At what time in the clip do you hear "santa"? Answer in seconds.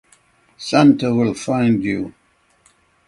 0.57-1.13